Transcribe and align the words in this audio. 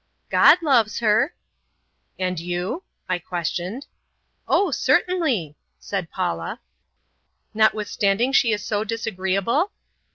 "God 0.31 0.63
loves 0.63 0.97
her!" 0.97 1.35
"And 2.17 2.39
you?" 2.39 2.81
I 3.07 3.19
questioned. 3.19 3.85
"Oh, 4.47 4.71
certainly," 4.71 5.55
said 5.77 6.09
Paula. 6.09 6.59
"Notwithstanding 7.53 8.31
she 8.31 8.51
is 8.51 8.65
so 8.65 8.83
disagreeable?" 8.83 9.69